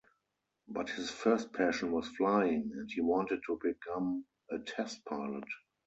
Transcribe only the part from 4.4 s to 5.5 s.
a test pilot.